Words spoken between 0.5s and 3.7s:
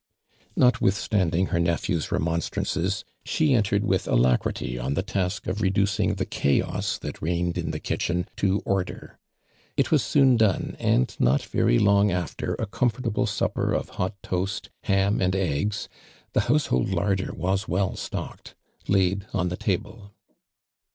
Xotwitiislanding h'r nepliew's njmon strances she